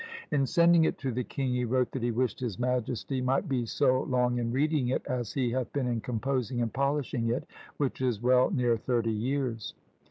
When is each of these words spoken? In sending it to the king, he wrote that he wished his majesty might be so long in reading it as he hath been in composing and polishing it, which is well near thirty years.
In 0.31 0.47
sending 0.47 0.83
it 0.85 0.97
to 0.97 1.11
the 1.11 1.23
king, 1.23 1.53
he 1.53 1.63
wrote 1.63 1.91
that 1.91 2.01
he 2.01 2.09
wished 2.09 2.39
his 2.39 2.57
majesty 2.57 3.21
might 3.21 3.47
be 3.47 3.67
so 3.67 4.01
long 4.01 4.39
in 4.39 4.51
reading 4.51 4.87
it 4.87 5.05
as 5.05 5.33
he 5.33 5.51
hath 5.51 5.71
been 5.73 5.85
in 5.85 6.01
composing 6.01 6.59
and 6.59 6.73
polishing 6.73 7.29
it, 7.29 7.43
which 7.77 8.01
is 8.01 8.19
well 8.19 8.49
near 8.49 8.77
thirty 8.77 9.11
years. 9.13 9.75